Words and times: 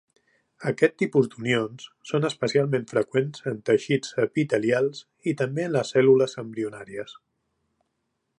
Aquest 0.69 0.93
tipus 1.01 1.27
d'unions 1.33 1.85
són 2.11 2.25
especialment 2.29 2.87
freqüents 2.93 3.45
en 3.53 3.61
teixits 3.71 4.17
epitelials 4.27 5.05
i 5.33 5.37
també 5.43 5.69
en 5.69 5.73
les 5.77 5.95
cèl·lules 5.97 6.37
embrionàries. 6.47 7.17